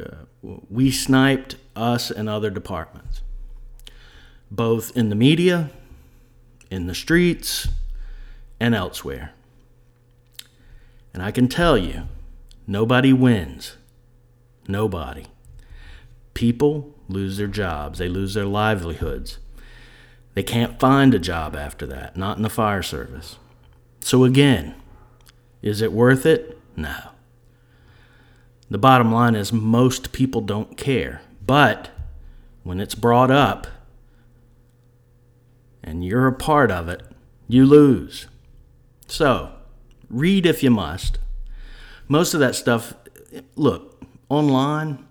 uh, 0.00 0.24
we 0.42 0.90
sniped 0.90 1.56
us 1.76 2.10
and 2.10 2.30
other 2.30 2.48
departments, 2.48 3.20
both 4.50 4.96
in 4.96 5.10
the 5.10 5.14
media 5.14 5.70
in 6.72 6.86
the 6.86 6.94
streets, 6.94 7.68
and 8.58 8.74
elsewhere. 8.74 9.34
And 11.12 11.22
I 11.22 11.30
can 11.30 11.46
tell 11.46 11.76
you, 11.76 12.04
nobody 12.66 13.12
wins. 13.12 13.76
Nobody. 14.66 15.26
People 16.34 16.94
lose 17.08 17.36
their 17.36 17.46
jobs, 17.46 17.98
they 17.98 18.08
lose 18.08 18.34
their 18.34 18.46
livelihoods. 18.46 19.38
They 20.34 20.42
can't 20.42 20.80
find 20.80 21.12
a 21.14 21.18
job 21.18 21.54
after 21.54 21.86
that, 21.86 22.16
not 22.16 22.38
in 22.38 22.42
the 22.42 22.48
fire 22.48 22.82
service. 22.82 23.36
So, 24.00 24.24
again, 24.24 24.74
is 25.60 25.82
it 25.82 25.92
worth 25.92 26.24
it? 26.24 26.58
No. 26.74 26.96
The 28.70 28.78
bottom 28.78 29.12
line 29.12 29.34
is 29.34 29.52
most 29.52 30.12
people 30.12 30.40
don't 30.40 30.78
care. 30.78 31.20
But 31.44 31.90
when 32.62 32.80
it's 32.80 32.94
brought 32.94 33.30
up, 33.30 33.66
and 35.84 36.04
you're 36.04 36.26
a 36.26 36.32
part 36.32 36.70
of 36.70 36.88
it, 36.88 37.02
you 37.48 37.66
lose. 37.66 38.28
So, 39.06 39.52
read 40.08 40.46
if 40.46 40.62
you 40.62 40.70
must. 40.70 41.18
Most 42.08 42.34
of 42.34 42.40
that 42.40 42.54
stuff, 42.54 42.94
look, 43.56 44.02
online 44.28 45.04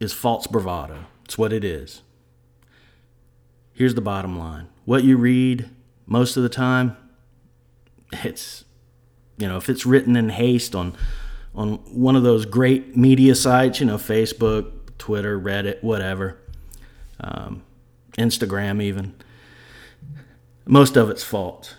is 0.00 0.12
false 0.12 0.46
bravado. 0.46 1.06
It's 1.24 1.36
what 1.36 1.52
it 1.52 1.64
is. 1.64 2.02
Here's 3.72 3.94
the 3.94 4.00
bottom 4.00 4.38
line 4.38 4.68
what 4.84 5.04
you 5.04 5.16
read 5.16 5.70
most 6.08 6.36
of 6.36 6.42
the 6.42 6.48
time, 6.48 6.96
it's, 8.12 8.64
you 9.36 9.46
know, 9.46 9.58
if 9.58 9.68
it's 9.68 9.84
written 9.84 10.16
in 10.16 10.30
haste 10.30 10.74
on, 10.74 10.96
on 11.54 11.74
one 11.94 12.16
of 12.16 12.22
those 12.22 12.46
great 12.46 12.96
media 12.96 13.34
sites, 13.34 13.78
you 13.78 13.86
know, 13.86 13.98
Facebook, 13.98 14.96
Twitter, 14.96 15.38
Reddit, 15.38 15.82
whatever, 15.82 16.38
um, 17.20 17.62
Instagram, 18.16 18.82
even 18.82 19.14
most 20.64 20.96
of 20.96 21.10
it's 21.10 21.22
false. 21.22 21.74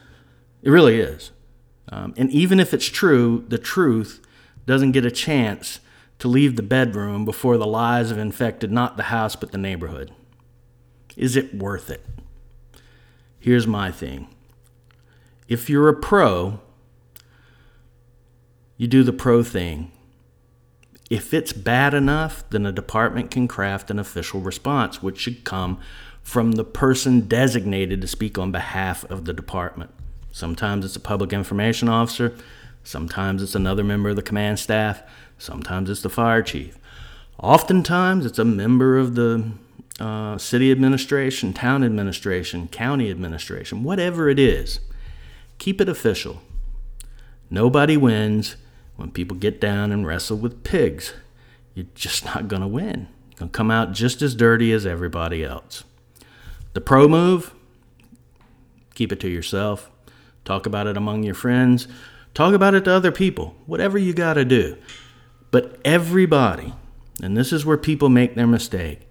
It 0.61 0.69
really 0.69 0.99
is. 0.99 1.31
Um, 1.91 2.13
and 2.15 2.29
even 2.29 2.59
if 2.59 2.73
it's 2.73 2.85
true, 2.85 3.45
the 3.47 3.57
truth 3.57 4.21
doesn't 4.67 4.91
get 4.91 5.05
a 5.05 5.11
chance 5.11 5.79
to 6.19 6.27
leave 6.27 6.55
the 6.55 6.61
bedroom 6.61 7.25
before 7.25 7.57
the 7.57 7.67
lies 7.67 8.09
have 8.09 8.17
infected 8.17 8.71
not 8.71 8.97
the 8.97 9.03
house 9.03 9.35
but 9.35 9.51
the 9.51 9.57
neighborhood. 9.57 10.11
Is 11.17 11.35
it 11.35 11.55
worth 11.55 11.89
it? 11.89 12.05
Here's 13.39 13.67
my 13.67 13.91
thing 13.91 14.27
if 15.47 15.69
you're 15.69 15.89
a 15.89 15.95
pro, 15.95 16.59
you 18.77 18.87
do 18.87 19.03
the 19.03 19.13
pro 19.13 19.43
thing. 19.43 19.91
If 21.09 21.33
it's 21.33 21.53
bad 21.53 21.95
enough, 21.95 22.47
then 22.51 22.67
a 22.67 22.71
department 22.71 23.31
can 23.31 23.47
craft 23.47 23.89
an 23.89 23.97
official 23.97 24.41
response, 24.41 25.01
which 25.01 25.19
should 25.19 25.43
come 25.43 25.79
from 26.21 26.51
the 26.51 26.63
person 26.63 27.21
designated 27.21 27.99
to 28.01 28.07
speak 28.07 28.37
on 28.37 28.51
behalf 28.51 29.03
of 29.05 29.25
the 29.25 29.33
department. 29.33 29.89
Sometimes 30.31 30.85
it's 30.85 30.95
a 30.95 30.99
public 30.99 31.33
information 31.33 31.89
officer, 31.89 32.35
sometimes 32.83 33.41
it's 33.41 33.55
another 33.55 33.83
member 33.83 34.09
of 34.09 34.15
the 34.15 34.21
command 34.21 34.59
staff, 34.59 35.03
sometimes 35.37 35.89
it's 35.89 36.01
the 36.01 36.09
fire 36.09 36.41
chief. 36.41 36.77
Oftentimes 37.41 38.25
it's 38.25 38.39
a 38.39 38.45
member 38.45 38.97
of 38.97 39.15
the 39.15 39.51
uh, 39.99 40.37
city 40.37 40.71
administration, 40.71 41.53
town 41.53 41.83
administration, 41.83 42.67
county 42.67 43.09
administration, 43.09 43.83
whatever 43.83 44.29
it 44.29 44.39
is. 44.39 44.79
Keep 45.57 45.81
it 45.81 45.89
official. 45.89 46.41
Nobody 47.49 47.97
wins 47.97 48.55
when 48.95 49.11
people 49.11 49.37
get 49.37 49.59
down 49.59 49.91
and 49.91 50.05
wrestle 50.05 50.37
with 50.37 50.63
pigs. 50.63 51.13
You're 51.73 51.87
just 51.95 52.25
not 52.25 52.47
going 52.47 52.61
to 52.61 52.67
win. 52.67 53.07
You're 53.29 53.39
going 53.39 53.49
to 53.51 53.57
come 53.57 53.71
out 53.71 53.93
just 53.93 54.21
as 54.21 54.35
dirty 54.35 54.71
as 54.71 54.85
everybody 54.85 55.43
else. 55.43 55.83
The 56.73 56.81
pro 56.81 57.07
move, 57.07 57.53
keep 58.93 59.11
it 59.11 59.19
to 59.21 59.29
yourself. 59.29 59.89
Talk 60.45 60.65
about 60.65 60.87
it 60.87 60.97
among 60.97 61.23
your 61.23 61.35
friends. 61.35 61.87
Talk 62.33 62.53
about 62.53 62.75
it 62.75 62.85
to 62.85 62.91
other 62.91 63.11
people. 63.11 63.55
Whatever 63.65 63.97
you 63.97 64.13
got 64.13 64.35
to 64.35 64.45
do. 64.45 64.77
But 65.51 65.79
everybody, 65.83 66.73
and 67.21 67.35
this 67.35 67.51
is 67.51 67.65
where 67.65 67.77
people 67.77 68.09
make 68.09 68.35
their 68.35 68.47
mistake, 68.47 69.01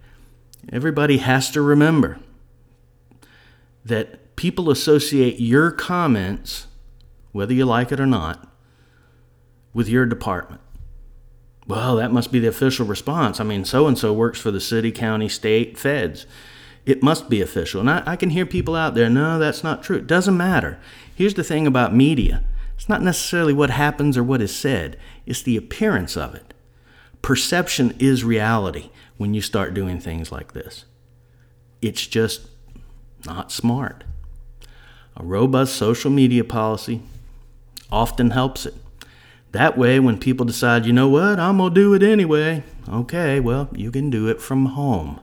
everybody 0.72 1.18
has 1.18 1.50
to 1.50 1.62
remember 1.62 2.18
that 3.84 4.36
people 4.36 4.70
associate 4.70 5.40
your 5.40 5.70
comments, 5.70 6.66
whether 7.32 7.52
you 7.52 7.64
like 7.64 7.90
it 7.90 8.00
or 8.00 8.06
not, 8.06 8.48
with 9.72 9.88
your 9.88 10.06
department. 10.06 10.60
Well, 11.66 11.96
that 11.96 12.12
must 12.12 12.32
be 12.32 12.38
the 12.38 12.48
official 12.48 12.86
response. 12.86 13.40
I 13.40 13.44
mean, 13.44 13.64
so 13.64 13.86
and 13.86 13.98
so 13.98 14.12
works 14.12 14.40
for 14.40 14.50
the 14.50 14.60
city, 14.60 14.92
county, 14.92 15.28
state, 15.28 15.78
feds 15.78 16.26
it 16.88 17.02
must 17.02 17.28
be 17.28 17.42
official. 17.42 17.82
And 17.82 17.90
I, 17.90 18.02
I, 18.06 18.16
can 18.16 18.30
hear 18.30 18.46
people 18.46 18.74
out 18.74 18.94
there, 18.94 19.10
no, 19.10 19.38
that's 19.38 19.62
not 19.62 19.82
true. 19.82 19.98
It 19.98 20.06
doesn't 20.06 20.38
matter. 20.38 20.78
Here's 21.14 21.34
the 21.34 21.44
thing 21.44 21.66
about 21.66 21.94
media 21.94 22.42
it's 22.78 22.88
not 22.88 23.02
necessarily 23.02 23.52
what 23.52 23.70
happens 23.70 24.16
or 24.16 24.22
what 24.22 24.40
is 24.40 24.54
said, 24.54 24.96
it's 25.26 25.42
the 25.42 25.56
appearance 25.56 26.16
of 26.16 26.36
it. 26.36 26.54
Perception 27.22 27.92
is 27.98 28.22
reality 28.22 28.90
when 29.16 29.34
you 29.34 29.42
start 29.42 29.74
doing 29.74 29.98
things 29.98 30.30
like 30.30 30.52
this. 30.52 30.84
It's 31.82 32.06
just 32.06 32.46
not 33.26 33.50
smart. 33.50 34.04
A 35.16 35.24
robust 35.24 35.74
social 35.74 36.12
media 36.12 36.44
policy 36.44 37.02
often 37.90 38.30
helps 38.30 38.64
it. 38.64 38.74
That 39.50 39.76
way, 39.76 39.98
when 39.98 40.20
people 40.20 40.46
decide, 40.46 40.86
you 40.86 40.92
know 40.92 41.08
what, 41.08 41.40
I'm 41.40 41.58
going 41.58 41.74
to 41.74 41.80
do 41.80 41.94
it 41.94 42.02
anyway, 42.04 42.62
okay, 42.88 43.40
well, 43.40 43.68
you 43.72 43.90
can 43.90 44.08
do 44.08 44.28
it 44.28 44.40
from 44.40 44.66
home. 44.66 45.18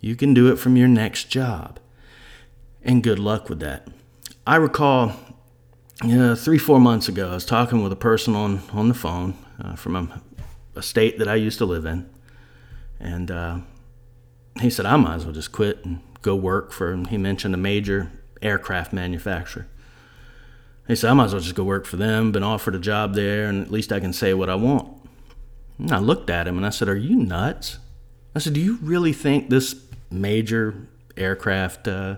You 0.00 0.14
can 0.14 0.34
do 0.34 0.52
it 0.52 0.56
from 0.56 0.76
your 0.76 0.86
next 0.86 1.24
job. 1.24 1.80
And 2.84 3.02
good 3.02 3.18
luck 3.18 3.48
with 3.48 3.58
that. 3.58 3.88
I 4.46 4.54
recall 4.56 5.16
know, 6.04 6.34
three, 6.34 6.58
four 6.58 6.80
months 6.80 7.08
ago, 7.08 7.30
I 7.30 7.34
was 7.34 7.44
talking 7.44 7.82
with 7.82 7.92
a 7.92 7.96
person 7.96 8.34
on, 8.34 8.62
on 8.72 8.88
the 8.88 8.94
phone 8.94 9.34
uh, 9.62 9.76
from 9.76 9.96
a, 9.96 10.22
a, 10.74 10.82
state 10.82 11.18
that 11.18 11.28
I 11.28 11.34
used 11.34 11.58
to 11.58 11.64
live 11.64 11.84
in. 11.84 12.08
And 12.98 13.30
uh, 13.30 13.58
he 14.60 14.70
said, 14.70 14.86
I 14.86 14.96
might 14.96 15.16
as 15.16 15.24
well 15.24 15.34
just 15.34 15.52
quit 15.52 15.84
and 15.84 16.00
go 16.22 16.34
work 16.34 16.72
for, 16.72 16.96
he 17.08 17.18
mentioned 17.18 17.54
a 17.54 17.58
major 17.58 18.10
aircraft 18.40 18.92
manufacturer. 18.92 19.66
He 20.88 20.96
said, 20.96 21.10
I 21.10 21.14
might 21.14 21.26
as 21.26 21.32
well 21.32 21.42
just 21.42 21.54
go 21.54 21.64
work 21.64 21.86
for 21.86 21.96
them, 21.96 22.32
been 22.32 22.42
offered 22.42 22.74
a 22.74 22.78
job 22.78 23.14
there, 23.14 23.46
and 23.46 23.62
at 23.62 23.70
least 23.70 23.92
I 23.92 24.00
can 24.00 24.12
say 24.12 24.34
what 24.34 24.50
I 24.50 24.56
want. 24.56 24.88
And 25.78 25.92
I 25.92 25.98
looked 25.98 26.30
at 26.30 26.48
him 26.48 26.56
and 26.56 26.66
I 26.66 26.70
said, 26.70 26.88
Are 26.88 26.96
you 26.96 27.16
nuts? 27.16 27.78
I 28.34 28.40
said, 28.40 28.52
Do 28.52 28.60
you 28.60 28.78
really 28.82 29.12
think 29.12 29.48
this 29.48 29.76
major 30.10 30.88
aircraft 31.16 31.88
uh, 31.88 32.16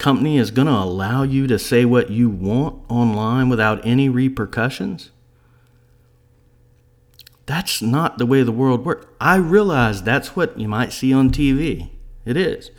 company 0.00 0.38
is 0.38 0.50
going 0.50 0.66
to 0.66 0.72
allow 0.72 1.22
you 1.22 1.46
to 1.46 1.58
say 1.58 1.84
what 1.84 2.10
you 2.10 2.28
want 2.28 2.82
online 2.88 3.48
without 3.48 3.86
any 3.86 4.08
repercussions? 4.08 5.10
That's 7.46 7.80
not 7.82 8.18
the 8.18 8.26
way 8.26 8.42
the 8.42 8.50
world 8.50 8.84
works. 8.84 9.06
I 9.20 9.36
realize 9.36 10.02
that's 10.02 10.34
what 10.34 10.58
you 10.58 10.68
might 10.68 10.92
see 10.92 11.12
on 11.12 11.30
TV. 11.30 11.90
It 12.24 12.36
is. 12.36 12.70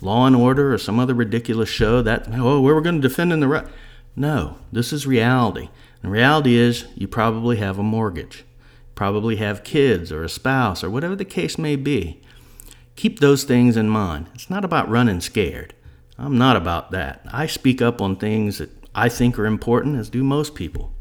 Law 0.00 0.26
and 0.26 0.36
Order 0.36 0.72
or 0.72 0.78
some 0.78 1.00
other 1.00 1.14
ridiculous 1.14 1.68
show 1.68 2.02
that, 2.02 2.28
oh, 2.32 2.60
we're 2.60 2.80
going 2.80 3.00
to 3.00 3.08
defend 3.08 3.32
in 3.32 3.40
the 3.40 3.48
right. 3.48 3.66
No, 4.14 4.58
this 4.70 4.92
is 4.92 5.06
reality. 5.06 5.70
And 6.02 6.12
reality 6.12 6.56
is 6.56 6.86
you 6.94 7.08
probably 7.08 7.56
have 7.56 7.78
a 7.78 7.82
mortgage, 7.82 8.44
probably 8.94 9.36
have 9.36 9.64
kids 9.64 10.12
or 10.12 10.22
a 10.22 10.28
spouse 10.28 10.84
or 10.84 10.90
whatever 10.90 11.16
the 11.16 11.24
case 11.24 11.58
may 11.58 11.74
be. 11.74 12.20
Keep 12.96 13.18
those 13.20 13.44
things 13.44 13.76
in 13.76 13.88
mind. 13.88 14.26
It's 14.34 14.50
not 14.50 14.64
about 14.64 14.88
running 14.88 15.20
scared. 15.20 15.74
I'm 16.18 16.36
not 16.36 16.56
about 16.56 16.90
that. 16.90 17.24
I 17.32 17.46
speak 17.46 17.80
up 17.80 18.02
on 18.02 18.16
things 18.16 18.58
that 18.58 18.70
I 18.94 19.08
think 19.08 19.38
are 19.38 19.46
important, 19.46 19.96
as 19.96 20.10
do 20.10 20.24
most 20.24 20.54
people. 20.54 20.92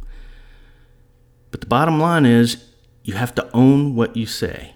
But 1.50 1.62
the 1.62 1.68
bottom 1.68 2.00
line 2.00 2.26
is 2.26 2.64
you 3.04 3.16
have 3.16 3.34
to 3.36 3.50
own 3.54 3.96
what 3.96 4.16
you 4.16 4.26
say. 4.26 4.74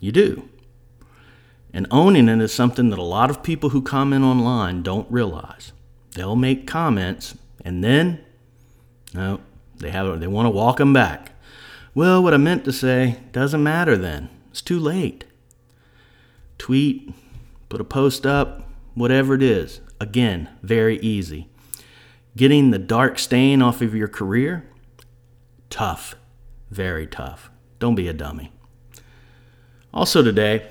You 0.00 0.10
do. 0.10 0.48
And 1.72 1.86
owning 1.90 2.28
it 2.28 2.40
is 2.40 2.52
something 2.52 2.90
that 2.90 2.98
a 2.98 3.02
lot 3.02 3.30
of 3.30 3.42
people 3.42 3.70
who 3.70 3.82
comment 3.82 4.24
online 4.24 4.82
don't 4.82 5.10
realize. 5.10 5.72
They'll 6.14 6.34
make 6.34 6.66
comments 6.66 7.36
and 7.64 7.84
then, 7.84 8.24
no, 9.14 9.40
they 9.76 9.90
have 9.90 10.18
they 10.18 10.26
want 10.26 10.46
to 10.46 10.50
walk 10.50 10.78
them 10.78 10.92
back. 10.92 11.32
Well, 11.94 12.22
what 12.22 12.34
I 12.34 12.38
meant 12.38 12.64
to 12.64 12.72
say 12.72 13.18
doesn't 13.32 13.62
matter 13.62 13.96
then. 13.96 14.30
It's 14.50 14.62
too 14.62 14.80
late. 14.80 15.24
Tweet, 16.58 17.12
put 17.68 17.80
a 17.80 17.84
post 17.84 18.26
up, 18.26 18.69
whatever 18.94 19.34
it 19.34 19.42
is. 19.42 19.80
Again, 20.00 20.48
very 20.62 20.98
easy. 20.98 21.48
Getting 22.36 22.70
the 22.70 22.78
dark 22.78 23.18
stain 23.18 23.60
off 23.60 23.82
of 23.82 23.94
your 23.94 24.08
career, 24.08 24.68
tough, 25.68 26.14
very 26.70 27.06
tough. 27.06 27.50
Don't 27.78 27.94
be 27.94 28.08
a 28.08 28.12
dummy. 28.12 28.52
Also, 29.92 30.22
today, 30.22 30.68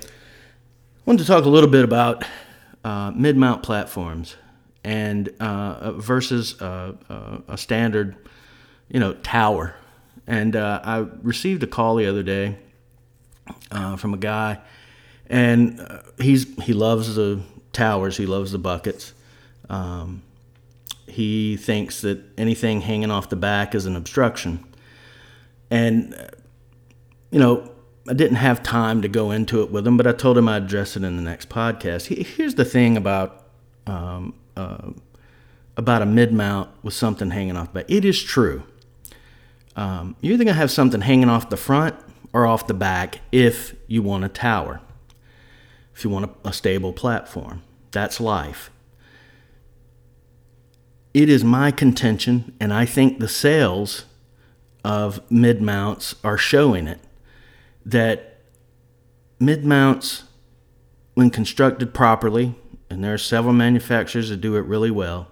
wanted 1.04 1.22
to 1.22 1.26
talk 1.26 1.44
a 1.44 1.48
little 1.48 1.68
bit 1.68 1.84
about 1.84 2.24
uh, 2.84 3.10
mid 3.14 3.36
mount 3.36 3.62
platforms 3.62 4.36
and 4.82 5.28
uh, 5.40 5.92
versus 5.92 6.60
uh, 6.60 6.94
uh, 7.08 7.38
a 7.48 7.58
standard, 7.58 8.16
you 8.88 8.98
know, 8.98 9.12
tower. 9.14 9.74
And 10.26 10.56
uh, 10.56 10.80
I 10.82 10.98
received 11.22 11.62
a 11.62 11.66
call 11.66 11.96
the 11.96 12.06
other 12.06 12.22
day 12.22 12.56
uh, 13.70 13.96
from 13.96 14.14
a 14.14 14.16
guy, 14.16 14.58
and 15.28 15.80
uh, 15.80 16.02
he's 16.18 16.46
he 16.62 16.72
loves 16.72 17.16
the 17.16 17.40
towers. 17.72 18.16
He 18.16 18.26
loves 18.26 18.52
the 18.52 18.58
buckets. 18.58 19.14
Um, 19.68 20.22
he 21.06 21.56
thinks 21.56 22.00
that 22.02 22.20
anything 22.38 22.80
hanging 22.80 23.10
off 23.10 23.28
the 23.28 23.36
back 23.36 23.74
is 23.74 23.86
an 23.86 23.96
obstruction. 23.96 24.64
And, 25.70 26.14
you 27.30 27.38
know, 27.38 27.70
I 28.08 28.14
didn't 28.14 28.36
have 28.36 28.62
time 28.62 29.02
to 29.02 29.08
go 29.08 29.30
into 29.30 29.62
it 29.62 29.70
with 29.70 29.86
him, 29.86 29.96
but 29.96 30.06
I 30.06 30.12
told 30.12 30.38
him 30.38 30.48
I'd 30.48 30.64
address 30.64 30.96
it 30.96 31.04
in 31.04 31.16
the 31.16 31.22
next 31.22 31.48
podcast. 31.48 32.06
here's 32.06 32.54
the 32.54 32.64
thing 32.64 32.96
about 32.96 33.44
um, 33.86 34.34
uh, 34.56 34.90
about 35.76 36.02
a 36.02 36.06
mid 36.06 36.32
mount 36.32 36.70
with 36.82 36.94
something 36.94 37.30
hanging 37.30 37.56
off 37.56 37.68
the 37.68 37.80
back. 37.80 37.90
It 37.90 38.04
is 38.04 38.22
true. 38.22 38.64
Um, 39.76 40.16
you're 40.20 40.34
either 40.34 40.44
gonna 40.44 40.56
have 40.56 40.70
something 40.70 41.00
hanging 41.00 41.28
off 41.28 41.50
the 41.50 41.56
front 41.56 41.94
or 42.32 42.46
off 42.46 42.66
the 42.66 42.74
back 42.74 43.20
if 43.32 43.74
you 43.86 44.02
want 44.02 44.24
a 44.24 44.28
tower 44.28 44.80
if 46.00 46.04
you 46.04 46.08
want 46.08 46.34
a, 46.46 46.52
stable 46.54 46.94
platform. 46.94 47.62
That's 47.90 48.20
life. 48.20 48.70
It 51.12 51.28
is 51.28 51.44
my 51.44 51.70
contention, 51.70 52.54
and 52.58 52.72
I 52.72 52.86
think 52.86 53.18
the 53.18 53.28
sales 53.28 54.06
of 54.82 55.20
mid 55.30 55.60
mounts 55.60 56.14
are 56.24 56.38
showing 56.38 56.86
it, 56.86 57.00
that 57.84 58.38
mid 59.38 59.62
mounts, 59.62 60.24
when 61.12 61.28
constructed 61.28 61.92
properly, 61.92 62.54
and 62.88 63.04
there 63.04 63.12
are 63.12 63.18
several 63.18 63.52
manufacturers 63.52 64.30
that 64.30 64.40
do 64.40 64.56
it 64.56 64.64
really 64.64 64.90
well, 64.90 65.30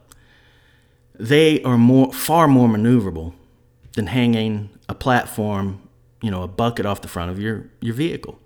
they 1.15 1.63
are 1.63 1.79
more 1.79 2.13
far 2.13 2.47
more 2.47 2.69
maneuverable 2.69 3.33
than 3.95 4.09
hanging 4.09 4.69
a 4.87 4.95
platform, 4.95 5.81
you 6.21 6.31
know, 6.31 6.43
a 6.43 6.49
bucket 6.49 6.85
off 6.85 7.01
the 7.01 7.09
front 7.09 7.31
of 7.31 7.41
your, 7.41 7.71
your 7.81 7.95
vehicle. 7.95 8.39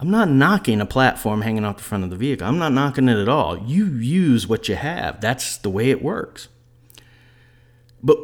I'm 0.00 0.10
not 0.10 0.28
knocking 0.28 0.80
a 0.80 0.86
platform 0.86 1.42
hanging 1.42 1.64
off 1.64 1.78
the 1.78 1.82
front 1.82 2.04
of 2.04 2.10
the 2.10 2.16
vehicle. 2.16 2.46
I'm 2.46 2.58
not 2.58 2.72
knocking 2.72 3.08
it 3.08 3.18
at 3.18 3.28
all. 3.28 3.58
You 3.58 3.86
use 3.86 4.46
what 4.46 4.68
you 4.68 4.76
have. 4.76 5.20
That's 5.20 5.56
the 5.56 5.70
way 5.70 5.90
it 5.90 6.02
works. 6.02 6.48
But 8.02 8.18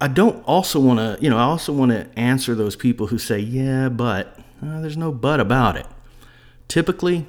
I 0.00 0.08
don't 0.08 0.42
also 0.44 0.80
want 0.80 0.98
to, 0.98 1.22
you 1.22 1.28
know, 1.28 1.36
I 1.36 1.42
also 1.42 1.72
want 1.72 1.90
to 1.90 2.08
answer 2.18 2.54
those 2.54 2.74
people 2.74 3.08
who 3.08 3.18
say, 3.18 3.38
yeah, 3.38 3.90
but 3.90 4.38
uh, 4.62 4.80
there's 4.80 4.96
no 4.96 5.12
but 5.12 5.40
about 5.40 5.76
it. 5.76 5.86
Typically, 6.68 7.26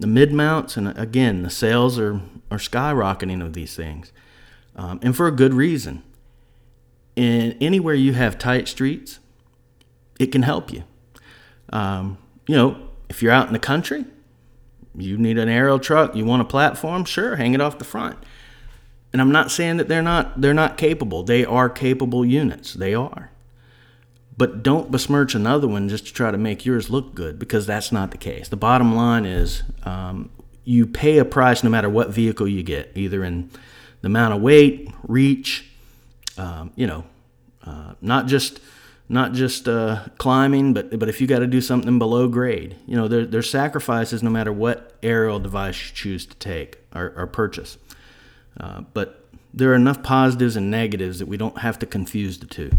the 0.00 0.08
mid 0.08 0.32
mounts, 0.32 0.76
and 0.76 0.88
again, 0.98 1.42
the 1.42 1.50
sales 1.50 1.98
are, 1.98 2.20
are 2.50 2.58
skyrocketing 2.58 3.40
of 3.40 3.52
these 3.52 3.76
things, 3.76 4.12
um, 4.74 4.98
and 5.00 5.16
for 5.16 5.28
a 5.28 5.32
good 5.32 5.54
reason. 5.54 6.02
And 7.16 7.56
anywhere 7.60 7.94
you 7.94 8.14
have 8.14 8.38
tight 8.38 8.66
streets, 8.66 9.20
it 10.18 10.32
can 10.32 10.42
help 10.42 10.72
you. 10.72 10.82
Um, 11.72 12.18
you 12.46 12.56
know, 12.56 12.88
if 13.12 13.22
you're 13.22 13.30
out 13.30 13.46
in 13.46 13.52
the 13.52 13.58
country, 13.58 14.06
you 14.96 15.18
need 15.18 15.36
an 15.36 15.46
aerial 15.46 15.78
truck, 15.78 16.16
you 16.16 16.24
want 16.24 16.40
a 16.40 16.46
platform, 16.46 17.04
sure, 17.04 17.36
hang 17.36 17.52
it 17.52 17.60
off 17.60 17.76
the 17.76 17.84
front. 17.84 18.16
And 19.12 19.20
I'm 19.20 19.30
not 19.30 19.50
saying 19.50 19.76
that 19.76 19.86
they're 19.86 20.00
not 20.02 20.40
they're 20.40 20.54
not 20.54 20.78
capable. 20.78 21.22
They 21.22 21.44
are 21.44 21.68
capable 21.68 22.24
units. 22.24 22.72
They 22.72 22.94
are. 22.94 23.30
But 24.38 24.62
don't 24.62 24.90
besmirch 24.90 25.34
another 25.34 25.68
one 25.68 25.90
just 25.90 26.06
to 26.06 26.14
try 26.14 26.30
to 26.30 26.38
make 26.38 26.64
yours 26.64 26.88
look 26.88 27.14
good 27.14 27.38
because 27.38 27.66
that's 27.66 27.92
not 27.92 28.12
the 28.12 28.16
case. 28.16 28.48
The 28.48 28.56
bottom 28.56 28.96
line 28.96 29.26
is 29.26 29.62
um, 29.82 30.30
you 30.64 30.86
pay 30.86 31.18
a 31.18 31.24
price 31.26 31.62
no 31.62 31.68
matter 31.68 31.90
what 31.90 32.08
vehicle 32.08 32.48
you 32.48 32.62
get, 32.62 32.92
either 32.94 33.22
in 33.22 33.50
the 34.00 34.06
amount 34.06 34.32
of 34.32 34.40
weight, 34.40 34.90
reach, 35.06 35.70
um, 36.38 36.72
you 36.76 36.86
know, 36.86 37.04
uh, 37.66 37.92
not 38.00 38.26
just 38.26 38.58
not 39.08 39.32
just 39.32 39.68
uh, 39.68 40.04
climbing, 40.18 40.72
but 40.72 40.98
but 40.98 41.08
if 41.08 41.20
you 41.20 41.26
got 41.26 41.40
to 41.40 41.46
do 41.46 41.60
something 41.60 41.98
below 41.98 42.28
grade, 42.28 42.76
you 42.86 42.96
know, 42.96 43.08
there, 43.08 43.26
there's 43.26 43.50
sacrifices 43.50 44.22
no 44.22 44.30
matter 44.30 44.52
what 44.52 44.96
aerial 45.02 45.38
device 45.38 45.88
you 45.88 45.94
choose 45.94 46.26
to 46.26 46.36
take 46.36 46.78
or, 46.94 47.12
or 47.16 47.26
purchase. 47.26 47.78
Uh, 48.58 48.82
but 48.94 49.24
there 49.52 49.70
are 49.70 49.74
enough 49.74 50.02
positives 50.02 50.56
and 50.56 50.70
negatives 50.70 51.18
that 51.18 51.26
we 51.26 51.36
don't 51.36 51.58
have 51.58 51.78
to 51.80 51.86
confuse 51.86 52.38
the 52.38 52.46
two. 52.46 52.70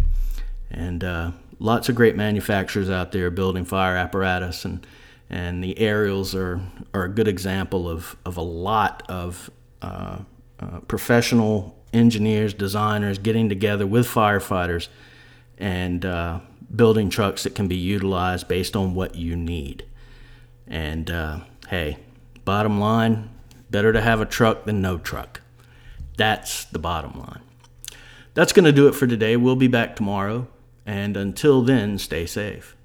And 0.72 1.04
uh, 1.04 1.32
lots 1.60 1.88
of 1.90 1.96
great 1.96 2.16
manufacturers 2.16 2.90
out 2.90 3.12
there 3.12 3.30
building 3.30 3.66
fire 3.66 3.96
apparatus, 3.96 4.66
and 4.66 4.86
and 5.30 5.64
the 5.64 5.78
aerials 5.80 6.34
are 6.34 6.62
are 6.94 7.04
a 7.04 7.10
good 7.10 7.28
example 7.28 7.90
of 7.90 8.16
of 8.26 8.38
a 8.38 8.42
lot 8.42 9.04
of 9.08 9.52
uh, 9.82 10.20
uh, 10.60 10.80
professional 10.88 11.78
engineers, 11.94 12.56
designers 12.56 13.20
getting 13.20 13.50
together 13.50 13.86
with 13.86 14.08
firefighters 14.08 14.88
and 15.64 16.04
uh, 16.04 16.42
building 16.76 17.10
trucks 17.10 17.44
that 17.44 17.56
can 17.56 17.70
be 17.70 17.78
utilized 17.78 18.50
based 18.50 18.76
on 18.76 18.94
what 18.94 19.16
you 19.16 19.34
need. 19.34 19.86
And 20.68 21.10
uh, 21.10 21.40
hey, 21.70 22.00
bottom 22.44 22.82
line, 22.82 23.30
better 23.72 23.94
to 23.94 24.02
have 24.02 24.20
a 24.20 24.26
truck 24.26 24.66
than 24.66 24.82
no 24.82 24.98
truck. 24.98 25.40
That's 26.18 26.66
the 26.66 26.80
bottom 26.80 27.18
line. 27.18 27.40
That's 28.34 28.52
going 28.52 28.66
to 28.66 28.74
do 28.74 28.90
it 28.90 28.96
for 28.96 29.08
today. 29.08 29.38
We'll 29.38 29.56
be 29.56 29.70
back 29.70 29.96
tomorrow. 29.96 30.48
And 30.86 31.16
until 31.16 31.62
then, 31.62 31.98
stay 31.98 32.26
safe. 32.26 32.76